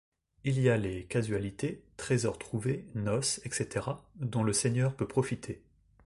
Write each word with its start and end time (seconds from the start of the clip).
Il 0.43 0.59
y 0.59 0.67
a 0.67 0.77
les 0.77 1.05
«casualités, 1.05 1.83
trésors 1.95 2.39
trouvés, 2.39 2.87
noces, 2.95 3.39
etc., 3.45 3.85
dont 4.15 4.41
le 4.43 4.51
seigneur 4.51 4.95
peut 4.95 5.07
profiter». 5.07 5.61